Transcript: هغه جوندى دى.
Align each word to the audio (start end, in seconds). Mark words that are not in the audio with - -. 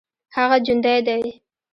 هغه 0.35 0.57
جوندى 0.65 0.95
دى. 1.07 1.19